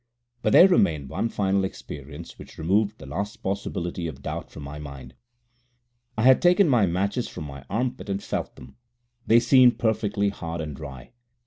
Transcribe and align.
But 0.41 0.53
there 0.53 0.67
remained 0.67 1.09
one 1.09 1.29
final 1.29 1.63
experience 1.63 2.39
which 2.39 2.57
removed 2.57 2.97
the 2.97 3.05
last 3.05 3.43
possibility 3.43 4.07
of 4.07 4.23
doubt 4.23 4.49
from 4.49 4.63
my 4.63 4.79
mind. 4.79 5.13
I 6.17 6.23
had 6.23 6.41
taken 6.41 6.67
my 6.67 6.87
matches 6.87 7.27
from 7.27 7.43
my 7.43 7.65
armpit 7.69 8.09
and 8.09 8.23
felt 8.23 8.55
them. 8.55 8.77
They 9.27 9.39
seemed 9.39 9.77
perfectly 9.77 10.29
hard 10.29 10.59
and 10.59 10.75
dry. 10.75 11.11